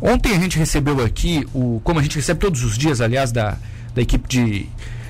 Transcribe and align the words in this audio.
Ontem 0.00 0.34
a 0.34 0.38
gente 0.38 0.58
recebeu 0.58 1.04
aqui, 1.04 1.46
o, 1.54 1.80
como 1.84 2.00
a 2.00 2.02
gente 2.02 2.16
recebe 2.16 2.40
todos 2.40 2.62
os 2.64 2.76
dias, 2.76 3.00
aliás, 3.00 3.32
da, 3.32 3.56
da 3.94 4.02
equipe 4.02 4.28
de, 4.28 4.66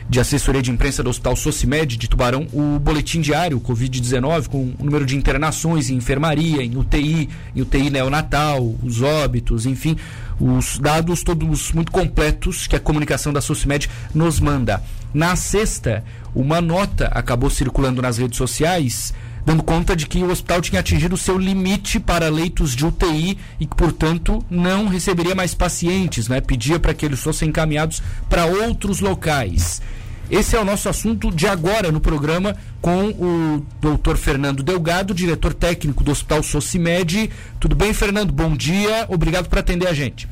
de 0.08 0.20
assessoria 0.20 0.62
de 0.62 0.70
imprensa 0.70 1.02
do 1.02 1.10
Hospital 1.10 1.34
Socimed 1.34 1.96
de 1.96 2.08
Tubarão, 2.08 2.46
o 2.52 2.78
boletim 2.78 3.20
diário 3.20 3.60
Covid-19 3.60 4.48
com 4.48 4.74
o 4.78 4.84
número 4.84 5.06
de 5.06 5.16
internações 5.16 5.90
em 5.90 5.96
enfermaria, 5.96 6.62
em 6.62 6.76
UTI, 6.76 7.28
em 7.54 7.62
UTI 7.62 7.90
neonatal, 7.90 8.74
os 8.82 9.00
óbitos, 9.00 9.66
enfim, 9.66 9.96
os 10.38 10.78
dados 10.78 11.22
todos 11.22 11.72
muito 11.72 11.90
completos 11.90 12.66
que 12.66 12.76
a 12.76 12.80
comunicação 12.80 13.32
da 13.32 13.40
Socimed 13.40 13.88
nos 14.14 14.40
manda. 14.40 14.82
Na 15.12 15.36
sexta, 15.36 16.04
uma 16.34 16.60
nota 16.60 17.06
acabou 17.06 17.48
circulando 17.48 18.02
nas 18.02 18.18
redes 18.18 18.36
sociais 18.36 19.14
dando 19.44 19.62
conta 19.62 19.94
de 19.94 20.06
que 20.06 20.22
o 20.22 20.30
hospital 20.30 20.60
tinha 20.60 20.80
atingido 20.80 21.14
o 21.14 21.18
seu 21.18 21.38
limite 21.38 22.00
para 22.00 22.28
leitos 22.28 22.74
de 22.74 22.86
UTI 22.86 23.38
e 23.60 23.66
que, 23.66 23.76
portanto, 23.76 24.44
não 24.48 24.88
receberia 24.88 25.34
mais 25.34 25.54
pacientes, 25.54 26.28
né? 26.28 26.40
Pedia 26.40 26.78
para 26.78 26.94
que 26.94 27.04
eles 27.04 27.20
fossem 27.20 27.48
encaminhados 27.48 28.02
para 28.28 28.46
outros 28.46 29.00
locais. 29.00 29.82
Esse 30.30 30.56
é 30.56 30.60
o 30.60 30.64
nosso 30.64 30.88
assunto 30.88 31.30
de 31.30 31.46
agora 31.46 31.92
no 31.92 32.00
programa 32.00 32.56
com 32.80 33.08
o 33.08 33.66
doutor 33.80 34.16
Fernando 34.16 34.62
Delgado, 34.62 35.12
diretor 35.12 35.52
técnico 35.52 36.02
do 36.02 36.10
Hospital 36.10 36.42
Socimed. 36.42 37.30
Tudo 37.60 37.76
bem, 37.76 37.92
Fernando? 37.92 38.32
Bom 38.32 38.56
dia, 38.56 39.04
obrigado 39.08 39.48
por 39.48 39.58
atender 39.58 39.86
a 39.86 39.92
gente. 39.92 40.26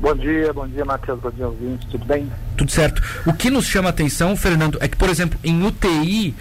Bom 0.00 0.16
dia, 0.16 0.52
bom 0.52 0.66
dia, 0.66 0.84
Matheus, 0.84 1.20
bom 1.20 1.30
dia, 1.30 1.46
ouvintes, 1.46 1.86
tudo 1.88 2.04
bem? 2.04 2.28
Tudo 2.56 2.72
certo. 2.72 3.00
O 3.24 3.32
que 3.32 3.50
nos 3.50 3.66
chama 3.66 3.88
a 3.88 3.90
atenção, 3.90 4.34
Fernando, 4.34 4.76
é 4.80 4.88
que, 4.88 4.96
por 4.96 5.08
exemplo, 5.08 5.38
em 5.44 5.62
UTI, 5.62 6.34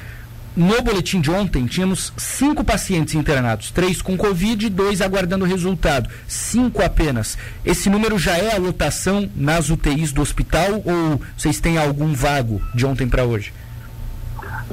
no 0.55 0.81
boletim 0.81 1.21
de 1.21 1.31
ontem, 1.31 1.65
tínhamos 1.65 2.11
cinco 2.17 2.63
pacientes 2.63 3.15
internados, 3.15 3.71
três 3.71 4.01
com 4.01 4.17
Covid 4.17 4.65
e 4.65 4.69
dois 4.69 5.01
aguardando 5.01 5.45
resultado. 5.45 6.09
Cinco 6.27 6.83
apenas. 6.83 7.37
Esse 7.63 7.89
número 7.89 8.17
já 8.19 8.37
é 8.37 8.55
a 8.55 8.59
lotação 8.59 9.29
nas 9.35 9.69
UTIs 9.69 10.11
do 10.11 10.21
hospital 10.21 10.81
ou 10.85 11.21
vocês 11.37 11.59
têm 11.59 11.77
algum 11.77 12.13
vago 12.13 12.61
de 12.75 12.85
ontem 12.85 13.07
para 13.07 13.23
hoje? 13.23 13.53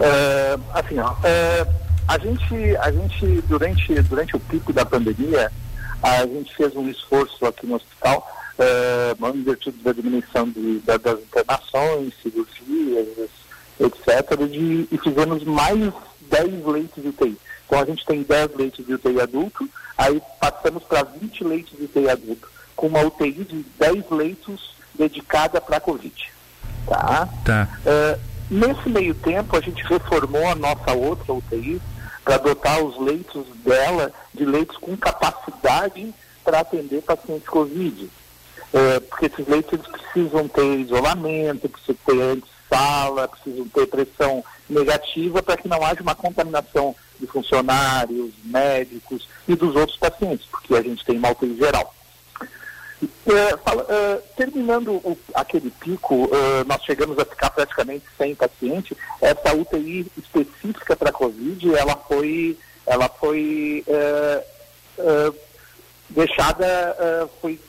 É, 0.01 0.59
assim, 0.75 0.99
ó, 0.99 1.15
é, 1.25 1.67
a 2.09 2.19
gente, 2.19 2.55
a 2.81 2.91
gente 2.91 3.43
durante, 3.49 4.03
durante 4.03 4.37
o 4.37 4.41
pico 4.41 4.73
da 4.73 4.85
pandemia, 4.85 5.51
a 6.03 6.27
gente 6.27 6.55
fez 6.57 6.75
um 6.75 6.89
esforço 6.89 7.45
aqui 7.45 7.67
no 7.67 7.75
hospital, 7.75 8.27
é, 8.59 9.15
em 9.35 9.43
virtude 9.43 9.77
da 9.79 9.93
diminuição 9.93 10.49
de, 10.49 10.81
da, 10.81 10.97
das 10.97 11.21
internações, 11.21 12.13
cirurgias, 12.23 13.29
etc., 13.81 14.37
de, 14.49 14.89
e 14.91 14.99
fizemos 14.99 15.45
mais 15.45 15.93
10 16.31 16.67
leitos 16.67 17.03
de 17.03 17.09
UTI. 17.09 17.39
Então 17.67 17.81
a 17.81 17.85
gente 17.85 18.05
tem 18.05 18.23
10 18.23 18.55
leitos 18.57 18.87
de 18.87 18.95
UTI 18.95 19.21
adulto, 19.21 19.69
aí 19.97 20.21
passamos 20.41 20.83
para 20.85 21.03
20 21.03 21.45
leitos 21.45 21.77
de 21.77 21.85
UTI 21.85 22.09
adulto, 22.09 22.49
com 22.75 22.87
uma 22.87 23.03
UTI 23.03 23.45
de 23.45 23.65
10 23.79 24.11
leitos 24.11 24.75
dedicada 24.95 25.61
para 25.61 25.77
a 25.77 25.81
Covid. 25.81 26.33
Tá? 26.87 27.29
tá. 27.45 27.69
Uh, 27.85 28.21
nesse 28.51 28.89
meio 28.89 29.15
tempo, 29.15 29.57
a 29.57 29.61
gente 29.61 29.83
reformou 29.85 30.47
a 30.49 30.55
nossa 30.55 30.93
outra 30.93 31.33
UTI 31.33 31.81
para 32.25 32.39
dotar 32.39 32.83
os 32.83 32.99
leitos 33.01 33.47
dela 33.65 34.13
de 34.35 34.45
leitos 34.45 34.77
com 34.79 34.97
capacidade 34.97 36.13
para 36.45 36.61
atender 36.61 37.03
pacientes 37.03 37.49
Covid. 37.49 38.05
Uh, 38.05 39.01
porque 39.09 39.27
esses 39.27 39.47
leitos 39.47 39.73
eles 39.73 39.87
precisam 39.87 40.49
ter 40.49 40.81
isolamento, 40.81 41.69
precisam 41.69 41.97
ter 42.05 42.21
antes 42.21 42.58
sala, 42.69 43.29
precisam 43.29 43.69
ter 43.69 43.87
pressão 43.87 44.45
negativa 44.69 45.43
para 45.43 45.57
que 45.57 45.69
não 45.69 45.85
haja 45.85 46.03
uma 46.03 46.15
contaminação 46.15 46.95
de 47.19 47.27
funcionários, 47.27 48.33
médicos 48.45 49.29
e 49.47 49.55
dos 49.55 49.75
outros 49.75 49.97
pacientes, 49.97 50.47
porque 50.51 50.75
a 50.75 50.83
gente 50.83 51.05
tem 51.05 51.19
uma 51.19 51.31
UTI 51.31 51.57
geral. 51.57 51.95
É, 53.03 53.57
fala, 53.59 53.87
é, 53.89 54.17
terminando 54.37 54.93
o, 54.93 55.17
aquele 55.35 55.71
pico, 55.71 56.29
é, 56.33 56.65
nós 56.65 56.83
chegamos 56.83 57.19
a 57.19 57.25
ficar 57.25 57.51
praticamente 57.51 58.05
sem 58.17 58.35
paciente. 58.35 58.97
Essa 59.21 59.55
UTI 59.55 60.11
específica 60.17 60.97
para 60.97 61.13
Covid, 61.13 61.75
ela 61.77 61.97
foi, 61.97 62.59
ela 62.87 63.09
foi 63.09 63.85
deixada, 66.11 67.29
foi 67.41 67.61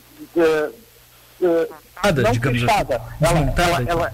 Nada, 2.04 2.22
não 2.22 2.34
fechada. 2.34 2.96
assim. 2.96 3.06
Ela, 3.22 3.34
Desmontada, 3.34 3.70
ela, 3.70 3.82
então. 3.82 4.00
ela, 4.00 4.14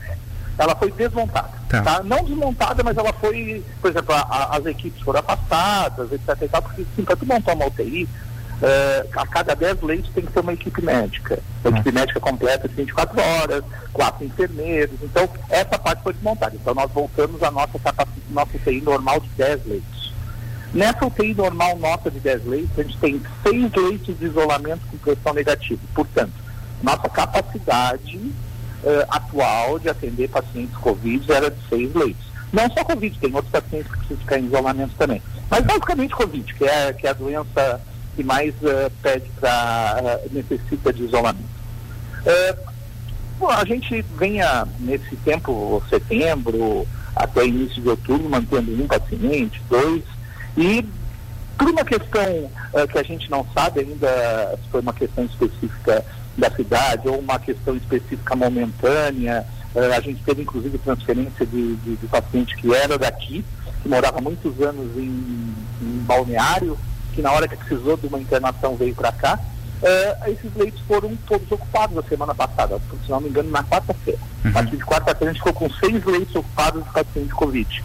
ela 0.58 0.76
foi 0.76 0.92
desmontada. 0.92 1.50
Tá. 1.70 1.82
Tá. 1.82 2.04
Não 2.04 2.24
desmontada, 2.24 2.84
mas 2.84 2.98
ela 2.98 3.12
foi, 3.14 3.64
por 3.82 3.92
exemplo, 3.92 4.14
a- 4.16 4.22
a- 4.22 4.58
as 4.58 4.66
equipes 4.66 5.02
foram 5.02 5.20
afastadas, 5.20 6.12
etc. 6.12 6.42
E 6.44 6.48
tal, 6.48 6.62
porque 6.62 6.86
sim, 6.96 7.04
para 7.04 7.16
tu 7.16 7.26
montar 7.26 7.54
uma 7.54 7.66
UTI, 7.68 8.08
eh, 8.62 9.06
a 9.16 9.28
cada 9.28 9.54
10 9.56 9.82
leitos 9.82 10.10
tem 10.14 10.26
que 10.26 10.32
ter 10.32 10.40
uma 10.40 10.54
equipe 10.54 10.82
médica. 10.82 11.40
A 11.64 11.70
equipe 11.70 11.92
médica 11.92 12.20
completa 12.20 12.68
de 12.70 12.76
24 12.76 13.20
horas, 13.22 13.64
quatro 13.92 14.24
enfermeiros. 14.26 14.96
Então, 15.02 15.28
essa 15.50 15.78
parte 15.78 16.04
foi 16.04 16.14
desmontada. 16.14 16.56
Então, 16.56 16.74
nós 16.74 16.90
voltamos 16.92 17.42
à 17.44 17.52
nossa, 17.52 17.80
nossa 18.30 18.56
UTI 18.58 18.82
normal 18.82 19.20
de 19.20 19.28
10 19.30 19.66
leitos. 19.66 20.14
Nessa 20.74 21.06
UTI 21.06 21.34
normal 21.34 21.78
nossa 21.78 22.10
de 22.12 22.20
10 22.20 22.46
leitos, 22.46 22.78
a 22.80 22.84
gente 22.84 22.98
tem 22.98 23.22
6 23.44 23.72
leitos 23.74 24.18
de 24.20 24.26
isolamento 24.26 24.82
com 24.92 24.98
pressão 24.98 25.34
negativa. 25.34 25.82
Portanto, 25.94 26.34
nossa 26.84 27.08
capacidade 27.10 28.32
eh, 28.86 29.06
atual 29.10 29.80
de 29.80 29.90
atender 29.90 30.30
pacientes 30.30 30.76
Covid 30.78 31.32
era 31.32 31.52
de 31.52 31.58
6 31.70 31.94
leitos. 31.94 32.26
Não 32.54 32.70
só 32.72 32.84
Covid, 32.84 33.20
tem 33.20 33.34
outros 33.34 33.52
pacientes 33.52 33.92
que 33.92 33.98
precisam 33.98 34.18
ficar 34.18 34.40
em 34.40 34.46
isolamento 34.46 34.94
também. 34.98 35.22
Mas 35.50 35.64
basicamente 35.66 36.16
Covid, 36.16 36.54
que 36.54 36.64
é, 36.64 36.94
que 36.94 37.08
é 37.08 37.10
a 37.10 37.14
doença 37.14 37.82
que 38.16 38.24
mais 38.24 38.54
eh, 38.64 38.92
pede 39.02 39.30
para, 39.40 40.20
necessita 40.32 40.94
de 40.94 41.04
isolamento. 41.04 41.50
Eh, 42.26 42.56
Bom, 43.38 43.50
a 43.50 43.66
gente 43.66 44.02
venha 44.18 44.66
nesse 44.80 45.16
tempo, 45.18 45.84
setembro 45.90 46.88
até 47.16 47.46
início 47.46 47.82
de 47.82 47.90
outubro, 47.90 48.30
mantendo 48.30 48.72
um 48.82 48.88
paciente, 48.88 49.62
dois, 49.70 50.04
e 50.56 50.86
por 51.58 51.70
uma 51.70 51.84
questão 51.84 52.50
eh, 52.74 52.88
que 52.88 52.98
a 52.98 53.04
gente 53.04 53.30
não 53.30 53.46
sabe 53.54 53.82
ainda 53.82 54.58
se 54.64 54.70
foi 54.70 54.82
uma 54.82 54.94
questão 54.94 55.26
específica 55.26 56.04
da 56.38 56.50
cidade 56.52 57.08
ou 57.08 57.20
uma 57.20 57.40
questão 57.40 57.76
específica 57.76 58.36
momentânea, 58.36 59.46
eh, 59.74 59.96
a 59.96 60.02
gente 60.02 60.22
teve 60.24 60.42
inclusive 60.42 60.78
transferência 60.78 61.46
de, 61.46 61.76
de, 61.78 61.96
de 61.96 62.08
paciente 62.08 62.56
que 62.56 62.74
era 62.74 62.98
daqui, 62.98 63.44
que 63.82 63.90
morava 63.90 64.20
muitos 64.20 64.60
anos 64.62 64.98
em, 64.98 65.54
em 65.82 66.04
balneário, 66.06 66.78
que 67.14 67.22
na 67.22 67.32
hora 67.32 67.48
que 67.48 67.56
precisou 67.56 67.96
de 67.96 68.08
uma 68.08 68.20
internação 68.20 68.76
veio 68.76 68.94
para 68.94 69.12
cá. 69.12 69.40
Eh, 69.82 70.18
esses 70.28 70.54
leitos 70.56 70.82
foram 70.82 71.16
todos 71.28 71.50
ocupados 71.52 71.98
a 71.98 72.04
semana 72.04 72.34
passada, 72.34 72.80
se 73.04 73.10
não 73.10 73.22
me 73.22 73.30
engano, 73.30 73.50
na 73.50 73.64
quarta-feira. 73.64 74.20
A 74.44 74.52
partir 74.52 74.78
de 74.78 74.86
quarta-feira 74.86 75.32
a 75.32 75.34
gente 75.34 75.44
ficou 75.44 75.54
com 75.54 75.70
seis 75.70 76.04
leitos 76.06 76.36
ocupados 76.36 76.84
de 76.84 76.90
paciente 76.92 77.34
Covid 77.34 77.84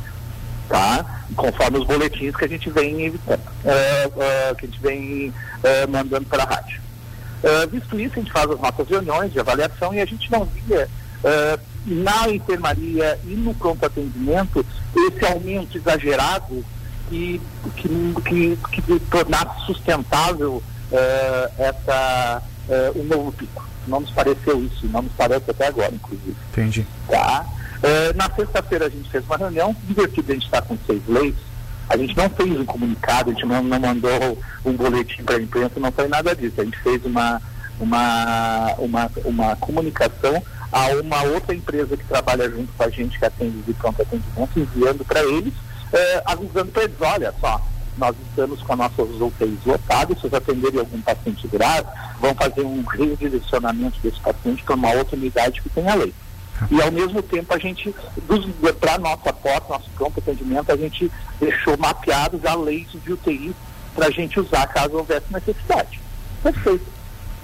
tá? 0.70 1.04
Conforme 1.34 1.78
os 1.78 1.84
boletins 1.84 2.34
que 2.36 2.44
a 2.44 2.48
gente 2.48 2.70
vem 2.70 3.06
evitando, 3.06 3.42
é, 3.64 4.54
que 4.54 4.66
a 4.66 4.68
gente 4.68 4.80
vem 4.80 5.34
mandando 5.88 6.26
para 6.26 6.44
a 6.44 6.46
rádio. 6.46 6.80
É, 7.42 7.66
visto 7.66 7.98
isso, 7.98 8.14
a 8.16 8.20
gente 8.20 8.32
faz 8.32 8.50
as 8.50 8.60
nossas 8.60 8.88
reuniões 8.88 9.32
de 9.32 9.40
avaliação 9.40 9.94
e 9.94 10.00
a 10.00 10.04
gente 10.04 10.30
não 10.30 10.44
via 10.44 10.88
é, 11.24 11.58
na 11.86 12.28
enfermaria 12.28 13.18
e 13.24 13.34
no 13.34 13.54
pronto 13.54 13.84
atendimento 13.84 14.64
esse 14.94 15.24
aumento 15.24 15.76
exagerado 15.76 16.64
que, 17.08 17.40
que, 17.76 18.22
que, 18.24 18.82
que 18.82 19.00
tornasse 19.10 19.66
sustentável 19.66 20.62
é, 20.92 21.50
essa, 21.58 22.42
o 22.94 23.02
novo 23.02 23.32
pico. 23.32 23.68
Não 23.86 24.00
nos 24.00 24.10
pareceu 24.10 24.62
isso, 24.62 24.86
não 24.88 25.02
nos 25.02 25.12
parece 25.12 25.50
até 25.50 25.66
agora, 25.66 25.92
inclusive. 25.92 26.36
Entendi. 26.52 26.86
Tá? 27.08 27.44
Na 28.14 28.30
sexta-feira 28.30 28.86
a 28.86 28.90
gente 28.90 29.10
fez 29.10 29.24
uma 29.24 29.38
reunião, 29.38 29.74
divertido 29.84 30.30
a 30.30 30.34
gente 30.34 30.44
está 30.44 30.60
com 30.62 30.76
seis 30.86 31.02
leis. 31.08 31.34
A 31.90 31.96
gente 31.96 32.16
não 32.16 32.30
fez 32.30 32.48
um 32.52 32.64
comunicado, 32.64 33.30
a 33.30 33.32
gente 33.32 33.44
não, 33.44 33.62
não 33.64 33.80
mandou 33.80 34.38
um 34.64 34.72
boletim 34.72 35.24
para 35.24 35.36
a 35.36 35.42
imprensa, 35.42 35.80
não 35.80 35.90
foi 35.90 36.06
nada 36.06 36.36
disso. 36.36 36.60
A 36.60 36.64
gente 36.64 36.78
fez 36.78 37.04
uma, 37.04 37.42
uma, 37.80 38.74
uma, 38.78 39.10
uma 39.24 39.56
comunicação 39.56 40.40
a 40.70 40.86
uma 41.02 41.22
outra 41.24 41.52
empresa 41.52 41.96
que 41.96 42.04
trabalha 42.04 42.48
junto 42.48 42.72
com 42.72 42.84
a 42.84 42.88
gente, 42.88 43.18
que 43.18 43.24
atende 43.24 43.60
de 43.62 43.74
pronto 43.74 44.00
atendimento, 44.00 44.60
enviando 44.60 45.04
para 45.04 45.20
eles, 45.24 45.52
eh, 45.92 46.22
avisando 46.24 46.70
para 46.70 46.84
eles, 46.84 46.96
olha 47.00 47.34
só, 47.40 47.60
nós 47.98 48.14
estamos 48.28 48.62
com 48.62 48.72
as 48.74 48.78
nossas 48.78 49.20
UTIs 49.20 49.64
lotadas, 49.66 50.16
se 50.16 50.22
vocês 50.22 50.34
atenderem 50.34 50.78
algum 50.78 51.00
paciente 51.00 51.48
grave, 51.48 51.88
vão 52.20 52.32
fazer 52.36 52.62
um 52.62 52.84
redirecionamento 52.84 53.98
desse 54.00 54.20
paciente 54.20 54.62
para 54.62 54.76
uma 54.76 54.92
outra 54.92 55.16
unidade 55.16 55.60
que 55.60 55.68
tenha 55.70 55.96
lei. 55.96 56.14
E 56.70 56.82
ao 56.82 56.90
mesmo 56.90 57.22
tempo 57.22 57.54
a 57.54 57.58
gente, 57.58 57.94
para 58.80 58.98
nossa 58.98 59.32
porta, 59.32 59.68
nosso 59.74 59.88
pronto 59.90 60.18
atendimento, 60.18 60.70
a 60.72 60.76
gente 60.76 61.10
deixou 61.38 61.76
mapeados 61.78 62.44
a 62.44 62.54
leitos 62.54 63.02
de 63.02 63.12
UTI 63.12 63.54
para 63.94 64.06
a 64.06 64.10
gente 64.10 64.38
usar 64.40 64.66
caso 64.68 64.96
houvesse 64.96 65.26
necessidade. 65.32 66.00
Perfeito. 66.42 66.86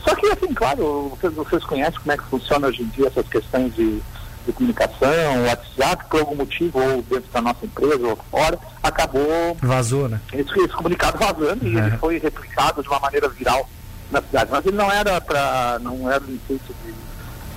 Só 0.02 0.14
que, 0.14 0.26
assim, 0.26 0.54
claro, 0.54 1.08
vocês, 1.10 1.34
vocês 1.34 1.64
conhecem 1.64 1.98
como 2.00 2.12
é 2.12 2.16
que 2.16 2.24
funciona 2.24 2.68
hoje 2.68 2.82
em 2.82 2.86
dia 2.88 3.08
essas 3.08 3.26
questões 3.28 3.74
de, 3.74 4.00
de 4.46 4.52
comunicação, 4.52 5.44
WhatsApp, 5.48 6.04
por 6.08 6.20
algum 6.20 6.36
motivo, 6.36 6.78
ou 6.80 7.02
dentro 7.02 7.30
da 7.32 7.40
nossa 7.42 7.64
empresa, 7.66 8.06
ou 8.06 8.16
fora, 8.30 8.56
acabou 8.82 9.56
Vazou, 9.60 10.08
né? 10.08 10.20
esse, 10.32 10.50
esse 10.60 10.68
comunicado 10.74 11.18
vazando 11.18 11.66
e 11.66 11.76
É. 11.76 11.80
ele 11.86 11.96
foi 11.98 12.18
replicado 12.18 12.82
de 12.82 12.88
uma 12.88 13.00
maneira 13.00 13.28
viral 13.28 13.68
na 14.12 14.22
cidade. 14.22 14.50
Mas 14.52 14.64
ele 14.64 14.76
não 14.76 14.90
era 14.92 15.20
para. 15.20 15.78
não 15.80 16.08
era 16.10 16.22
o 16.22 16.30
intuito 16.30 16.72
de, 16.84 16.94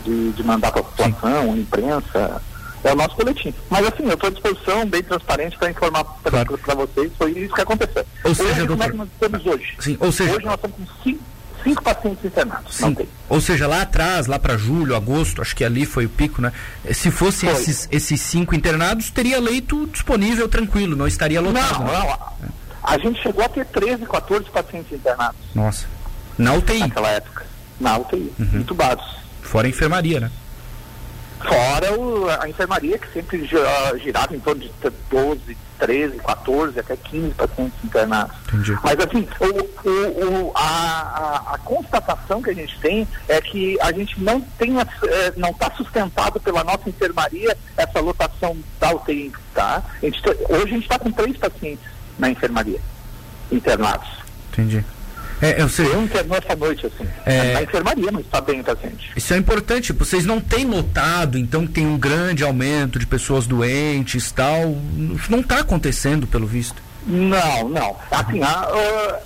de, 0.04 0.32
de 0.32 0.44
mandar 0.44 0.72
para 0.72 0.82
a 0.82 0.84
população, 0.84 1.58
imprensa. 1.58 2.42
É 2.84 2.94
o 2.94 2.96
nosso 2.96 3.16
boletim. 3.16 3.54
Mas 3.70 3.86
assim, 3.88 4.04
eu 4.04 4.14
estou 4.14 4.30
à 4.30 4.32
disposição, 4.32 4.86
bem 4.86 5.04
transparente, 5.04 5.58
para 5.58 5.70
informar 5.70 6.04
para 6.04 6.46
claro. 6.46 6.88
vocês. 6.88 7.12
Foi 7.18 7.32
isso 7.32 7.54
que 7.54 7.62
aconteceu. 7.62 8.06
Ou 8.24 8.34
seja, 8.34 8.50
hoje, 8.50 8.66
doutor... 8.66 8.78
como 8.78 8.84
é 8.84 8.90
que 8.90 8.98
nós 8.98 9.10
estamos 9.10 9.46
hoje? 9.46 9.76
Sim, 9.80 9.98
ou 10.00 10.12
seja... 10.12 10.34
Hoje 10.34 10.46
nós 10.46 10.56
estamos 10.56 10.78
com 10.78 11.04
cinco 11.04 11.24
cinco 11.64 11.84
pacientes 11.84 12.24
internados. 12.24 12.76
Sim. 12.76 12.96
Ou 13.28 13.42
seja, 13.42 13.68
lá 13.68 13.82
atrás, 13.82 14.28
lá 14.28 14.40
para 14.40 14.58
julho, 14.58 14.96
agosto, 14.96 15.42
acho 15.42 15.56
que 15.56 15.64
ali 15.64 15.86
foi 15.86 16.06
o 16.06 16.10
pico, 16.10 16.42
né? 16.42 16.52
Se 16.92 17.12
fossem 17.12 17.50
esses, 17.50 17.88
esses 17.92 18.22
cinco 18.22 18.56
internados, 18.56 19.12
teria 19.12 19.40
leito 19.40 19.86
disponível 19.88 20.48
tranquilo, 20.48 20.96
não 20.96 21.08
estaria 21.08 21.42
lotado. 21.42 21.80
Não, 21.80 21.86
né? 21.86 22.18
não. 22.42 22.50
A 22.82 22.98
gente 22.98 23.22
chegou 23.22 23.44
a 23.44 23.50
ter 23.50 23.66
13, 23.66 24.06
14 24.06 24.46
pacientes 24.50 24.92
internados. 24.92 25.40
Nossa. 25.54 25.86
Na 26.38 26.54
UTI? 26.54 26.80
Naquela 26.80 27.10
época. 27.10 27.46
Na 27.80 27.98
UTI, 27.98 28.32
uhum. 28.40 28.60
entubados. 28.62 29.19
Fora 29.50 29.66
a 29.66 29.70
enfermaria, 29.70 30.20
né? 30.20 30.32
Fora 31.40 32.00
o, 32.00 32.30
a 32.30 32.48
enfermaria, 32.48 33.00
que 33.00 33.12
sempre 33.12 33.44
girava 33.46 34.36
em 34.36 34.40
torno 34.40 34.62
de 34.62 34.72
12, 35.10 35.58
13, 35.80 36.18
14, 36.18 36.80
até 36.80 36.96
15 36.96 37.34
pacientes 37.34 37.84
internados. 37.84 38.36
Entendi. 38.48 38.78
Mas 38.84 39.00
assim, 39.00 39.28
o, 39.40 39.90
o, 39.90 40.52
a, 40.54 40.62
a, 40.62 41.56
a, 41.56 41.58
constatação 41.60 42.44
que 42.44 42.52
a 42.52 42.54
gente 42.54 42.80
tem 42.80 43.08
é 43.28 43.42
que 43.42 43.76
a 43.82 43.92
gente 43.92 44.22
não 44.22 44.40
tem, 44.40 44.80
é, 44.80 45.34
não 45.36 45.50
está 45.50 45.72
sustentado 45.72 46.40
pela 46.40 46.64
nossa 46.64 46.88
enfermaria 46.88 47.58
essa 47.76 48.00
lotação 48.00 48.56
da 48.80 48.94
UTI, 48.94 49.34
tá? 49.56 49.82
A 50.00 50.06
gente, 50.06 50.22
hoje 50.48 50.64
a 50.64 50.68
gente 50.68 50.84
está 50.84 51.00
com 51.00 51.12
três 51.12 51.36
pacientes 51.38 51.86
na 52.20 52.30
enfermaria 52.30 52.80
internados. 53.52 54.10
Entendi. 54.52 54.86
É, 55.42 55.62
eu 55.62 55.70
sei. 55.70 55.88
Eu 55.88 56.04
internou 56.04 56.38
essa 56.38 56.56
noite, 56.56 56.86
assim. 56.86 57.08
É... 57.26 57.54
Na 57.54 57.64
enfermaria, 57.64 58.12
mas 58.12 58.26
está 58.26 58.42
bem 58.42 58.60
o 58.60 58.64
paciente. 58.64 59.12
Isso 59.16 59.34
é 59.34 59.38
importante. 59.38 59.94
Vocês 59.94 60.26
não 60.26 60.40
têm 60.40 60.66
notado, 60.66 61.38
então, 61.38 61.66
que 61.66 61.74
tem 61.74 61.88
um 61.88 61.98
grande 61.98 62.44
aumento 62.44 63.00
de 63.00 63.08
pessoas 63.08 63.48
doentes 63.48 64.32
tal. 64.32 64.76
Isso 65.16 65.32
não 65.32 65.40
está 65.40 65.60
acontecendo, 65.60 66.28
pelo 66.28 66.46
visto. 66.46 66.82
Não, 67.06 67.70
não. 67.70 67.96
Assim, 68.12 68.44
a, 68.44 68.68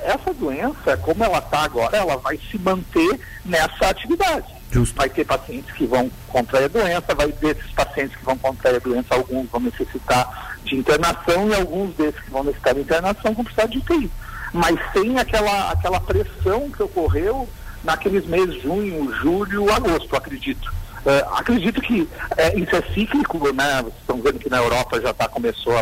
essa 0.03 0.33
doença, 0.33 0.95
como 0.97 1.23
ela 1.23 1.39
está 1.39 1.63
agora, 1.63 1.97
ela 1.97 2.15
vai 2.17 2.39
se 2.49 2.57
manter 2.59 3.19
nessa 3.43 3.89
atividade. 3.89 4.45
Justo. 4.71 4.95
Vai 4.95 5.09
ter 5.09 5.25
pacientes 5.25 5.71
que 5.73 5.85
vão 5.85 6.09
contrair 6.27 6.65
a 6.65 6.67
doença, 6.67 7.13
vai 7.15 7.31
desses 7.33 7.71
pacientes 7.71 8.15
que 8.15 8.25
vão 8.25 8.37
contrair 8.37 8.77
a 8.77 8.79
doença, 8.79 9.13
alguns 9.13 9.47
vão 9.49 9.61
necessitar 9.61 10.57
de 10.63 10.75
internação 10.75 11.49
e 11.49 11.55
alguns 11.55 11.95
desses 11.95 12.19
que 12.21 12.31
vão 12.31 12.43
necessitar 12.43 12.73
de 12.73 12.81
internação 12.81 13.33
vão 13.33 13.43
precisar 13.43 13.67
de 13.67 13.77
UTI 13.77 14.09
mas 14.53 14.79
sem 14.93 15.17
aquela, 15.17 15.71
aquela 15.71 15.99
pressão 15.99 16.69
que 16.69 16.83
ocorreu 16.83 17.49
naqueles 17.83 18.25
meses 18.25 18.61
junho, 18.61 19.11
julho, 19.15 19.73
agosto, 19.73 20.15
acredito. 20.15 20.71
Uh, 21.05 21.35
acredito 21.35 21.81
que 21.81 22.07
é, 22.37 22.57
isso 22.57 22.73
é 22.75 22.81
cíclico, 22.93 23.51
né? 23.51 23.83
Estão 23.99 24.21
vendo 24.21 24.39
que 24.39 24.49
na 24.49 24.57
Europa 24.57 25.01
já 25.01 25.13
tá, 25.13 25.27
começou 25.27 25.75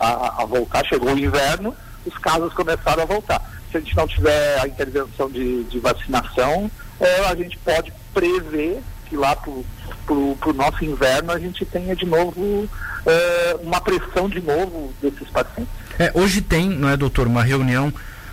a, 0.00 0.04
a, 0.04 0.42
a, 0.42 0.44
voltar, 0.44 0.84
chegou 0.86 1.12
o 1.12 1.18
inverno, 1.18 1.76
os 2.04 2.16
casos 2.18 2.52
começaram 2.52 3.04
a 3.04 3.06
voltar. 3.06 3.40
Se 3.70 3.76
a 3.76 3.80
gente 3.80 3.96
não 3.96 4.08
tiver 4.08 4.60
a 4.60 4.66
intervenção 4.66 5.30
de, 5.30 5.62
de 5.64 5.78
vacinação, 5.78 6.68
é, 6.98 7.26
a 7.26 7.34
gente 7.36 7.56
pode 7.58 7.92
prever 8.12 8.82
que 9.08 9.16
lá 9.16 9.36
para 9.36 9.50
o 10.14 10.52
nosso 10.52 10.84
inverno 10.84 11.30
a 11.32 11.38
gente 11.38 11.64
tenha 11.64 11.94
de 11.94 12.04
novo 12.04 12.68
é, 13.06 13.56
uma 13.62 13.80
pressão 13.80 14.28
de 14.28 14.40
novo 14.40 14.92
desses 15.00 15.28
pacientes. 15.30 15.72
É, 15.98 16.10
hoje 16.14 16.40
tem, 16.40 16.68
não 16.68 16.88
é, 16.88 16.96
doutor, 16.96 17.26
uma 17.26 17.42
reunião 17.42 17.92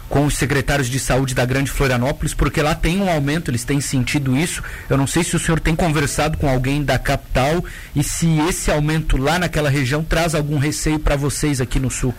com 0.10 0.25
os 0.25 0.36
secretários 0.36 0.88
de 0.89 1.00
saúde 1.00 1.33
da 1.33 1.44
Grande 1.44 1.71
Florianópolis, 1.71 2.36
porque 2.36 2.62
lá 2.62 2.75
tem 2.75 3.01
um 3.01 3.10
aumento, 3.10 3.50
eles 3.50 3.63
têm 3.63 3.81
sentido 3.81 4.36
isso. 4.36 4.62
Eu 4.88 4.95
não 4.95 5.07
sei 5.07 5.24
se 5.24 5.36
o 5.36 5.39
senhor 5.39 5.60
tem 5.60 5.75
conversado 5.75 6.38
com 6.38 6.48
alguém 6.48 6.83
da 6.83 7.00
capital 7.00 7.63
e 7.95 8.04
se 8.04 8.27
esse 8.48 8.69
aumento 8.69 9.18
lá 9.18 9.39
naquela 9.39 9.69
região 9.69 10.04
traz 10.04 10.36
algum 10.36 10.60
receio 10.60 11.00
para 11.00 11.15
vocês 11.15 11.60
aqui 11.60 11.80
no 11.80 11.89
sul. 11.89 12.13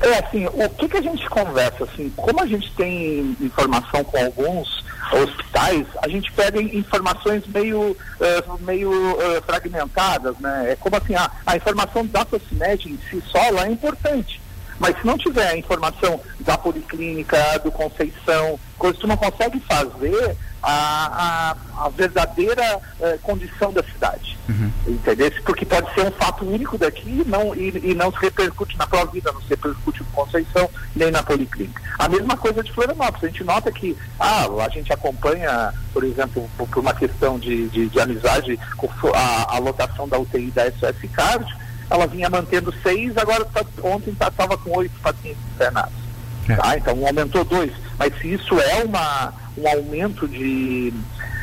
É 0.00 0.18
assim, 0.18 0.46
o 0.46 0.68
que, 0.70 0.88
que 0.88 0.96
a 0.96 1.02
gente 1.02 1.28
conversa, 1.28 1.84
assim, 1.84 2.10
como 2.16 2.42
a 2.42 2.46
gente 2.46 2.70
tem 2.72 3.36
informação 3.40 4.02
com 4.02 4.24
alguns 4.24 4.84
hospitais, 5.12 5.86
a 6.02 6.08
gente 6.08 6.32
pega 6.32 6.60
informações 6.60 7.46
meio, 7.46 7.90
uh, 7.90 8.58
meio 8.60 8.90
uh, 8.90 9.42
fragmentadas, 9.46 10.36
né? 10.38 10.72
É 10.72 10.76
como 10.76 10.96
assim, 10.96 11.14
a, 11.14 11.30
a 11.46 11.56
informação 11.56 12.06
da 12.06 12.24
Socimed 12.24 12.88
em 12.88 12.98
si 13.08 13.22
só 13.30 13.50
lá 13.50 13.66
é 13.66 13.70
importante. 13.70 14.40
Mas 14.78 14.98
se 14.98 15.06
não 15.06 15.16
tiver 15.16 15.48
a 15.48 15.56
informação 15.56 16.20
da 16.40 16.58
Policlínica, 16.58 17.58
do 17.62 17.70
Conceição, 17.70 18.58
coisa 18.78 18.98
tu 18.98 19.06
não 19.06 19.16
consegue 19.16 19.60
fazer 19.60 20.36
a, 20.62 21.54
a, 21.76 21.84
a 21.84 21.88
verdadeira 21.90 22.80
eh, 23.00 23.18
condição 23.22 23.72
da 23.72 23.82
cidade. 23.82 24.38
Uhum. 24.48 24.70
Entendeu? 24.86 25.30
Porque 25.44 25.64
pode 25.64 25.92
ser 25.94 26.02
um 26.06 26.10
fato 26.10 26.44
único 26.44 26.78
daqui 26.78 27.22
não, 27.26 27.54
e, 27.54 27.90
e 27.90 27.94
não 27.94 28.10
se 28.10 28.18
repercute 28.18 28.76
na 28.78 28.86
tua 28.86 29.04
vida, 29.06 29.30
não 29.32 29.42
se 29.42 29.50
repercute 29.50 30.02
no 30.02 30.06
Conceição, 30.06 30.68
nem 30.96 31.10
na 31.10 31.22
Policlínica. 31.22 31.82
A 31.98 32.08
mesma 32.08 32.36
coisa 32.36 32.62
de 32.62 32.72
Florianópolis. 32.72 33.24
A 33.24 33.26
gente 33.26 33.44
nota 33.44 33.70
que 33.70 33.96
ah, 34.18 34.46
a 34.64 34.68
gente 34.70 34.92
acompanha, 34.92 35.72
por 35.92 36.02
exemplo, 36.02 36.48
por, 36.56 36.68
por 36.68 36.80
uma 36.80 36.94
questão 36.94 37.38
de, 37.38 37.68
de, 37.68 37.88
de 37.88 38.00
amizade, 38.00 38.58
a, 39.14 39.56
a 39.56 39.58
lotação 39.58 40.08
da 40.08 40.18
UTI 40.18 40.50
da 40.50 40.64
SOS 40.72 41.10
Card, 41.12 41.63
ela 41.90 42.06
vinha 42.06 42.30
mantendo 42.30 42.72
seis, 42.82 43.16
agora 43.16 43.44
tá, 43.44 43.64
ontem 43.82 44.10
estava 44.10 44.32
tá, 44.32 44.56
com 44.56 44.78
oito 44.78 44.98
pacientes 45.00 45.42
internados. 45.54 46.04
É. 46.48 46.56
Tá? 46.56 46.76
Então 46.76 47.06
aumentou 47.06 47.44
dois. 47.44 47.72
Mas 47.98 48.16
se 48.18 48.34
isso 48.34 48.58
é 48.58 48.84
uma, 48.84 49.32
um 49.56 49.68
aumento 49.68 50.26
de, 50.28 50.92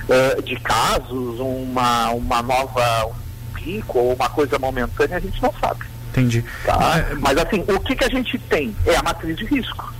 uh, 0.08 0.42
de 0.42 0.56
casos, 0.58 1.40
uma, 1.40 2.12
uma 2.12 2.42
nova 2.42 3.06
um 3.08 3.54
pico 3.54 4.00
ou 4.00 4.14
uma 4.14 4.30
coisa 4.30 4.58
momentânea, 4.60 5.18
a 5.18 5.20
gente 5.20 5.42
não 5.42 5.54
sabe. 5.60 5.86
Entendi. 6.10 6.44
Tá? 6.66 6.98
É, 6.98 7.14
mas 7.16 7.38
assim, 7.38 7.64
o 7.68 7.80
que, 7.80 7.96
que 7.96 8.04
a 8.04 8.10
gente 8.10 8.38
tem? 8.38 8.76
É 8.86 8.96
a 8.96 9.04
matriz 9.04 9.38
de 9.38 9.46
risco. 9.46 9.94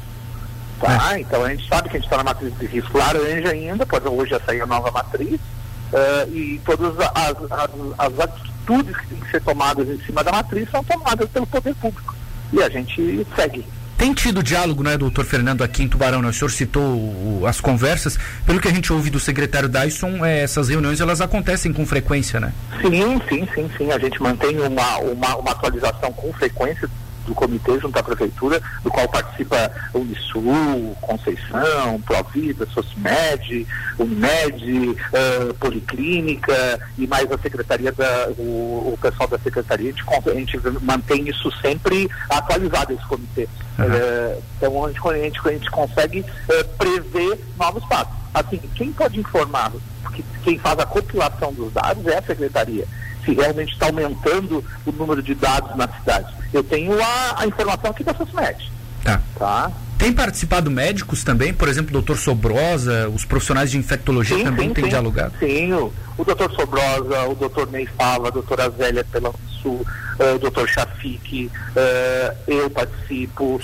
Tá? 0.80 1.16
É. 1.16 1.22
Então 1.22 1.44
a 1.44 1.50
gente 1.50 1.68
sabe 1.68 1.90
que 1.90 1.98
a 1.98 2.00
gente 2.00 2.08
está 2.08 2.18
na 2.18 2.24
matriz 2.24 2.58
de 2.58 2.66
risco 2.66 2.98
laranja 2.98 3.50
ainda, 3.50 3.86
pode 3.86 4.08
hoje 4.08 4.32
já 4.32 4.40
sair 4.42 4.62
a 4.62 4.66
nova 4.66 4.92
matriz, 4.92 5.40
uh, 5.40 6.36
e 6.36 6.60
todas 6.66 6.94
as, 7.00 7.36
as, 7.50 8.20
as, 8.20 8.51
atitudes 8.62 8.96
que 8.96 9.08
têm 9.08 9.20
que 9.20 9.32
ser 9.32 9.42
tomadas 9.42 9.88
em 9.88 10.00
cima 10.06 10.24
da 10.24 10.32
matriz 10.32 10.70
são 10.70 10.84
tomadas 10.84 11.30
pelo 11.30 11.48
poder 11.48 11.76
público. 11.76 12.16
E 12.54 12.62
a 12.62 12.70
gente 12.70 13.26
segue. 13.36 13.66
Tem 13.98 14.14
tido 14.14 14.42
diálogo, 14.42 14.82
né, 14.82 14.98
doutor 14.98 15.24
Fernando, 15.26 15.64
aqui 15.64 15.84
em 15.84 15.88
Tubarão, 15.88 16.24
né? 16.24 16.30
O 16.30 16.34
senhor 16.34 16.50
citou 16.50 16.84
o, 16.84 17.44
as 17.46 17.62
conversas. 17.62 18.18
Pelo 18.46 18.60
que 18.60 18.68
a 18.68 18.72
gente 18.72 18.92
ouve 18.92 19.12
do 19.12 19.20
secretário 19.20 19.70
Dyson, 19.70 20.26
é, 20.26 20.42
essas 20.42 20.70
reuniões 20.70 21.00
elas 21.00 21.22
acontecem 21.22 21.72
com 21.72 21.86
frequência, 21.86 22.40
né? 22.40 22.52
Sim, 22.82 23.22
sim, 23.30 23.48
sim, 23.54 23.70
sim. 23.78 23.92
A 23.92 24.00
gente 24.00 24.22
mantém 24.22 24.60
uma, 24.60 24.98
uma, 24.98 25.36
uma 25.36 25.52
atualização 25.52 26.12
com 26.14 26.34
frequência 26.34 26.90
do 27.26 27.36
comitê 27.36 27.80
junto 27.80 27.98
à 27.98 28.04
prefeitura, 28.04 28.62
do 28.84 28.90
qual 28.90 29.08
participa 29.08 29.72
Unisul, 29.94 30.96
Conceição, 31.02 32.02
Provida, 32.06 32.66
Socimed, 32.68 33.68
Unimed, 33.98 34.90
uh, 34.90 35.54
Policlínica 35.56 36.80
e 36.98 37.08
mais 37.08 37.32
a 37.32 37.38
secretaria 37.38 37.92
da, 37.92 38.30
o, 38.38 38.94
o 38.94 39.00
pessoal 39.02 39.28
da 39.30 39.40
secretaria, 39.40 39.90
a 39.90 39.92
gente, 39.92 40.30
a 40.30 40.34
gente, 40.34 40.60
mantém 40.82 41.28
isso 41.28 41.52
sempre 41.62 42.10
atualizado, 42.30 42.94
esse 42.94 43.06
comitê. 43.06 43.48
Uhum. 43.78 43.86
Uh, 43.86 44.44
então 44.58 44.86
a 44.86 44.88
gente, 44.90 45.08
a 45.08 45.14
gente, 45.14 45.40
a 45.44 45.52
gente 45.52 45.72
consegue 45.72 46.20
uh, 46.20 46.78
prever 46.78 47.40
novos 47.58 47.84
passos. 47.86 48.14
Assim, 48.34 48.60
quem 48.76 48.94
pode 48.94 49.20
informar, 49.20 49.72
porque 50.02 50.24
quem 50.44 50.58
faz 50.58 50.80
a 50.80 50.86
compilação 50.86 51.54
dos 51.54 51.74
dados 51.74 52.06
é 52.08 52.18
a 52.18 52.22
secretaria 52.22 52.88
se 53.24 53.34
realmente 53.34 53.74
está 53.74 53.88
aumentando 53.88 54.64
o 54.86 54.92
número 54.92 55.22
de 55.22 55.36
dados 55.36 55.76
na 55.76 55.88
cidade. 55.88 56.34
Eu 56.54 56.64
tenho 56.64 57.02
a, 57.02 57.42
a 57.42 57.48
informação 57.48 57.92
aqui 57.92 58.04
da 58.04 58.14
SOSMED. 58.14 58.72
Tá. 59.04 59.22
tá. 59.38 59.72
Tem 59.98 60.12
participado 60.12 60.72
médicos 60.72 61.24
também, 61.24 61.54
por 61.54 61.68
exemplo, 61.68 61.90
o 61.90 61.94
doutor 61.94 62.18
Sobrosa, 62.18 63.08
os 63.10 63.24
profissionais 63.24 63.70
de 63.70 63.78
infectologia 63.78 64.38
sim, 64.38 64.44
também 64.44 64.70
sim, 64.70 64.74
têm 64.74 64.84
sim. 64.86 64.90
dialogado? 64.90 65.34
Sim, 65.38 65.74
o, 65.74 65.94
o 66.18 66.26
doutor 66.26 66.52
Sobrosa, 66.54 67.28
o 67.28 67.36
doutor 67.36 67.70
Ney 67.72 67.86
Fava, 67.86 68.30
a 68.30 68.32
doutora 68.32 68.70
Zélia 68.72 69.06
pela 69.12 69.32
Sul, 69.62 69.86
uh, 70.20 70.36
o 70.36 70.40
doutor 70.40 70.68
Chafik, 70.68 71.46
uh, 71.46 72.38
eu 72.48 72.68
participo, 72.72 73.58
uh, 73.58 73.62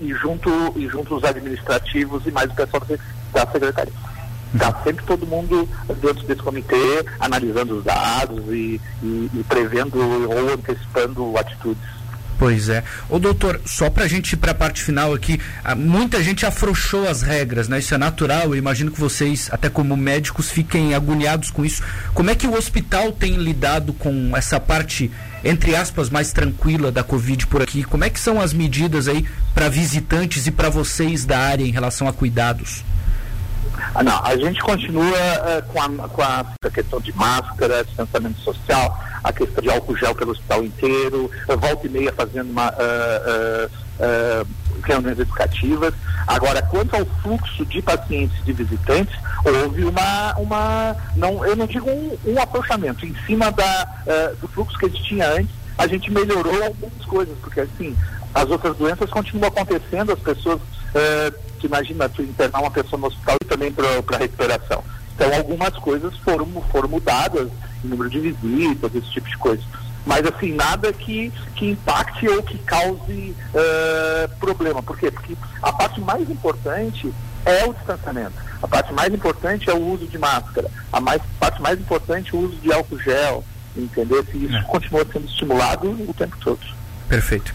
e, 0.00 0.12
junto, 0.14 0.50
e 0.74 0.88
junto 0.88 1.14
os 1.14 1.22
administrativos 1.22 2.26
e 2.26 2.32
mais 2.32 2.50
o 2.50 2.54
pessoal 2.54 2.82
da 3.32 3.46
secretaria. 3.46 3.92
Está 4.54 4.82
sempre 4.82 5.04
todo 5.04 5.26
mundo 5.26 5.68
dentro 6.00 6.26
desse 6.26 6.42
comitê 6.42 7.04
analisando 7.18 7.78
os 7.78 7.84
dados 7.84 8.44
e, 8.48 8.80
e, 9.02 9.30
e 9.34 9.44
prevendo 9.48 9.98
ou 9.98 10.52
antecipando 10.52 11.36
atitudes. 11.38 12.02
Pois 12.42 12.68
é. 12.68 12.82
Ô 13.08 13.20
doutor, 13.20 13.60
só 13.64 13.88
para 13.88 14.02
a 14.02 14.08
gente 14.08 14.32
ir 14.32 14.36
para 14.36 14.50
a 14.50 14.54
parte 14.54 14.82
final 14.82 15.14
aqui, 15.14 15.40
muita 15.76 16.20
gente 16.20 16.44
afrouxou 16.44 17.08
as 17.08 17.22
regras, 17.22 17.68
né? 17.68 17.78
Isso 17.78 17.94
é 17.94 17.98
natural, 17.98 18.46
eu 18.46 18.56
imagino 18.56 18.90
que 18.90 18.98
vocês, 18.98 19.48
até 19.52 19.68
como 19.68 19.96
médicos, 19.96 20.50
fiquem 20.50 20.92
agoniados 20.92 21.52
com 21.52 21.64
isso. 21.64 21.84
Como 22.12 22.30
é 22.30 22.34
que 22.34 22.48
o 22.48 22.56
hospital 22.56 23.12
tem 23.12 23.36
lidado 23.36 23.92
com 23.92 24.36
essa 24.36 24.58
parte, 24.58 25.08
entre 25.44 25.76
aspas, 25.76 26.10
mais 26.10 26.32
tranquila 26.32 26.90
da 26.90 27.04
Covid 27.04 27.46
por 27.46 27.62
aqui? 27.62 27.84
Como 27.84 28.02
é 28.02 28.10
que 28.10 28.18
são 28.18 28.40
as 28.40 28.52
medidas 28.52 29.06
aí 29.06 29.24
para 29.54 29.68
visitantes 29.68 30.44
e 30.44 30.50
para 30.50 30.68
vocês 30.68 31.24
da 31.24 31.38
área 31.38 31.64
em 31.64 31.70
relação 31.70 32.08
a 32.08 32.12
cuidados? 32.12 32.82
Ah, 33.94 34.02
não, 34.02 34.24
a 34.24 34.36
gente 34.36 34.60
continua 34.60 35.04
uh, 35.04 35.62
com, 35.68 35.82
a, 35.82 36.08
com 36.08 36.22
a, 36.22 36.70
questão 36.72 37.00
de 37.00 37.14
máscara, 37.14 37.84
distanciamento 37.84 38.40
social, 38.40 38.98
a 39.22 39.32
questão 39.32 39.62
de 39.62 39.70
álcool 39.70 39.96
gel 39.96 40.14
pelo 40.14 40.32
hospital 40.32 40.64
inteiro, 40.64 41.30
volta 41.46 41.86
e 41.86 41.90
meia 41.90 42.12
fazendo 42.12 42.50
uma, 42.50 42.70
uh, 42.70 44.46
reuniões 44.82 45.18
educativas. 45.18 45.94
Agora, 46.26 46.62
quanto 46.62 46.96
ao 46.96 47.04
fluxo 47.22 47.64
de 47.66 47.82
pacientes 47.82 48.38
e 48.40 48.44
de 48.44 48.52
visitantes, 48.52 49.14
houve 49.44 49.84
uma, 49.84 50.34
uma 50.38 50.96
não, 51.14 51.44
eu 51.44 51.54
não 51.54 51.66
digo 51.66 51.90
um, 51.90 52.16
um 52.26 52.40
aproveitamento, 52.40 53.04
em 53.04 53.14
cima 53.26 53.52
da, 53.52 53.84
do 54.40 54.48
fluxo 54.48 54.78
que 54.78 54.86
a 54.86 54.88
gente 54.88 55.04
tinha 55.04 55.28
antes, 55.28 55.54
a 55.76 55.86
gente 55.86 56.10
melhorou 56.10 56.64
algumas 56.64 57.04
coisas, 57.04 57.36
porque 57.38 57.60
assim, 57.60 57.96
as 58.34 58.48
outras 58.50 58.76
doenças 58.76 59.10
continuam 59.10 59.48
acontecendo, 59.48 60.12
as 60.12 60.18
pessoas 60.18 60.60
uh, 60.94 61.34
que 61.58 61.66
imagina 61.66 62.08
tu 62.08 62.22
internar 62.22 62.60
uma 62.60 62.70
pessoa 62.70 63.00
no 63.00 63.06
hospital 63.06 63.36
e 63.42 63.46
também 63.46 63.72
para 63.72 64.18
recuperação. 64.18 64.82
Então 65.14 65.32
algumas 65.34 65.76
coisas 65.76 66.16
foram, 66.18 66.46
foram 66.70 66.88
mudadas, 66.88 67.48
número 67.84 68.10
de 68.10 68.20
visitas, 68.20 68.94
esse 68.94 69.10
tipo 69.10 69.28
de 69.28 69.36
coisa. 69.38 69.62
Mas 70.04 70.26
assim, 70.26 70.52
nada 70.52 70.92
que, 70.92 71.32
que 71.54 71.70
impacte 71.70 72.28
ou 72.28 72.42
que 72.42 72.58
cause 72.58 73.36
uh, 73.54 74.28
problema. 74.40 74.82
Por 74.82 74.98
quê? 74.98 75.10
Porque 75.10 75.36
a 75.62 75.72
parte 75.72 76.00
mais 76.00 76.28
importante 76.28 77.12
é 77.44 77.64
o 77.64 77.72
distanciamento. 77.72 78.34
A 78.62 78.68
parte 78.68 78.92
mais 78.92 79.12
importante 79.12 79.70
é 79.70 79.72
o 79.72 79.80
uso 79.80 80.06
de 80.06 80.18
máscara. 80.18 80.68
A 80.92 81.00
mais, 81.00 81.22
parte 81.38 81.60
mais 81.62 81.78
importante 81.78 82.34
é 82.34 82.36
o 82.36 82.40
uso 82.40 82.56
de 82.56 82.72
álcool 82.72 82.98
gel, 82.98 83.44
entendeu? 83.76 84.24
E 84.34 84.44
isso 84.44 84.56
é. 84.56 84.62
continua 84.62 85.06
sendo 85.12 85.26
estimulado 85.26 85.90
o 85.90 86.14
tempo 86.14 86.36
todo. 86.40 86.60
Perfeito. 87.08 87.54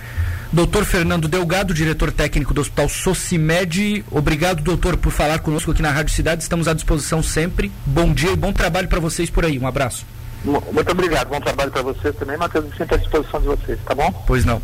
Doutor 0.51 0.85
Fernando 0.85 1.27
Delgado, 1.27 1.73
diretor 1.73 2.11
técnico 2.11 2.53
do 2.53 2.61
Hospital 2.61 2.87
Socimed. 2.87 4.05
Obrigado, 4.09 4.63
doutor, 4.63 4.95
por 4.97 5.11
falar 5.11 5.39
conosco 5.39 5.71
aqui 5.71 5.81
na 5.81 5.91
Rádio 5.91 6.13
Cidade. 6.13 6.41
Estamos 6.41 6.67
à 6.67 6.73
disposição 6.73 7.21
sempre. 7.21 7.71
Bom 7.85 8.13
dia 8.13 8.31
e 8.31 8.35
bom 8.35 8.53
trabalho 8.53 8.87
para 8.87 8.99
vocês 8.99 9.29
por 9.29 9.43
aí. 9.43 9.59
Um 9.59 9.67
abraço. 9.67 10.05
Muito 10.45 10.91
obrigado. 10.91 11.29
Bom 11.29 11.41
trabalho 11.41 11.71
para 11.71 11.81
vocês 11.81 12.15
também, 12.15 12.37
Matheus. 12.37 12.65
Sempre 12.77 12.95
à 12.95 12.97
disposição 12.97 13.41
de 13.41 13.47
vocês, 13.47 13.79
tá 13.85 13.93
bom? 13.93 14.11
Pois 14.25 14.45
não. 14.45 14.61